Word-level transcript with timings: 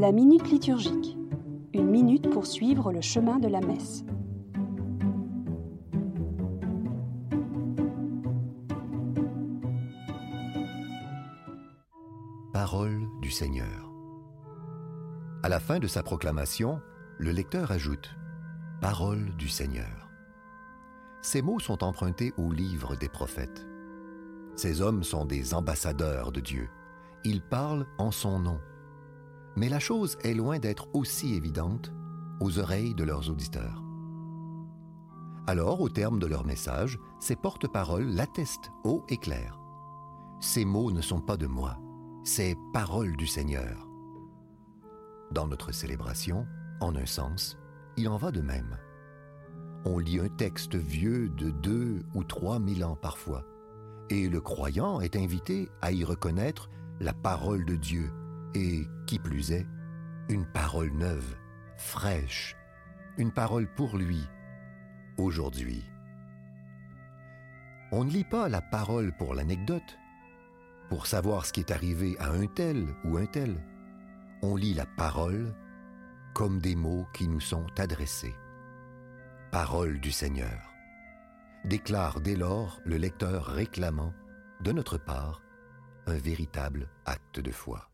La 0.00 0.12
minute 0.12 0.50
liturgique. 0.50 1.18
Une 1.74 1.90
minute 1.90 2.30
pour 2.30 2.46
suivre 2.46 2.90
le 2.90 3.02
chemin 3.02 3.38
de 3.38 3.48
la 3.48 3.60
messe. 3.60 4.02
Parole 12.54 13.02
du 13.20 13.30
Seigneur. 13.30 13.92
À 15.42 15.50
la 15.50 15.60
fin 15.60 15.78
de 15.78 15.86
sa 15.86 16.02
proclamation, 16.02 16.80
le 17.18 17.32
lecteur 17.32 17.70
ajoute 17.70 18.16
Parole 18.80 19.36
du 19.36 19.50
Seigneur. 19.50 20.08
Ces 21.20 21.42
mots 21.42 21.60
sont 21.60 21.84
empruntés 21.84 22.32
au 22.38 22.50
livre 22.50 22.96
des 22.96 23.10
prophètes. 23.10 23.66
Ces 24.56 24.80
hommes 24.80 25.04
sont 25.04 25.26
des 25.26 25.52
ambassadeurs 25.52 26.32
de 26.32 26.40
Dieu. 26.40 26.70
Ils 27.22 27.42
parlent 27.42 27.86
en 27.98 28.10
son 28.10 28.38
nom. 28.38 28.60
Mais 29.60 29.68
la 29.68 29.78
chose 29.78 30.16
est 30.24 30.32
loin 30.32 30.58
d'être 30.58 30.88
aussi 30.94 31.34
évidente 31.34 31.92
aux 32.40 32.58
oreilles 32.58 32.94
de 32.94 33.04
leurs 33.04 33.28
auditeurs. 33.28 33.84
Alors, 35.46 35.82
au 35.82 35.90
terme 35.90 36.18
de 36.18 36.26
leur 36.26 36.46
message, 36.46 36.98
ces 37.18 37.36
porte-paroles 37.36 38.06
l'attestent 38.06 38.70
haut 38.84 39.04
et 39.10 39.18
clair. 39.18 39.60
Ces 40.40 40.64
mots 40.64 40.90
ne 40.90 41.02
sont 41.02 41.20
pas 41.20 41.36
de 41.36 41.46
moi, 41.46 41.76
c'est 42.24 42.56
paroles 42.72 43.14
du 43.18 43.26
Seigneur. 43.26 43.86
Dans 45.30 45.46
notre 45.46 45.72
célébration, 45.72 46.46
en 46.80 46.96
un 46.96 47.04
sens, 47.04 47.58
il 47.98 48.08
en 48.08 48.16
va 48.16 48.30
de 48.30 48.40
même. 48.40 48.78
On 49.84 49.98
lit 49.98 50.20
un 50.20 50.30
texte 50.30 50.74
vieux 50.74 51.28
de 51.28 51.50
deux 51.50 52.00
ou 52.14 52.24
trois 52.24 52.60
mille 52.60 52.82
ans 52.82 52.96
parfois, 52.96 53.44
et 54.08 54.26
le 54.30 54.40
croyant 54.40 55.02
est 55.02 55.16
invité 55.16 55.68
à 55.82 55.92
y 55.92 56.02
reconnaître 56.02 56.70
la 56.98 57.12
parole 57.12 57.66
de 57.66 57.76
Dieu 57.76 58.10
et, 58.54 58.86
qui 59.10 59.18
plus 59.18 59.50
est, 59.50 59.66
une 60.28 60.46
parole 60.46 60.92
neuve, 60.92 61.34
fraîche, 61.76 62.54
une 63.18 63.32
parole 63.32 63.66
pour 63.66 63.96
lui, 63.96 64.24
aujourd'hui. 65.18 65.84
On 67.90 68.04
ne 68.04 68.10
lit 68.10 68.22
pas 68.22 68.48
la 68.48 68.62
parole 68.62 69.10
pour 69.16 69.34
l'anecdote, 69.34 69.98
pour 70.88 71.08
savoir 71.08 71.44
ce 71.44 71.52
qui 71.52 71.58
est 71.58 71.72
arrivé 71.72 72.16
à 72.20 72.30
un 72.30 72.46
tel 72.46 72.86
ou 73.02 73.16
un 73.16 73.26
tel. 73.26 73.60
On 74.42 74.54
lit 74.54 74.74
la 74.74 74.86
parole 74.86 75.56
comme 76.32 76.60
des 76.60 76.76
mots 76.76 77.08
qui 77.12 77.26
nous 77.26 77.40
sont 77.40 77.66
adressés. 77.78 78.36
Parole 79.50 79.98
du 79.98 80.12
Seigneur. 80.12 80.70
Déclare 81.64 82.20
dès 82.20 82.36
lors 82.36 82.80
le 82.84 82.96
lecteur 82.96 83.46
réclamant, 83.46 84.14
de 84.60 84.70
notre 84.70 84.98
part, 84.98 85.42
un 86.06 86.16
véritable 86.16 86.88
acte 87.06 87.40
de 87.40 87.50
foi. 87.50 87.90